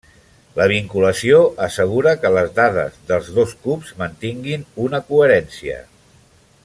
[0.59, 5.79] La vinculació assegura que les dades dels dos cubs mantinguin una coherència.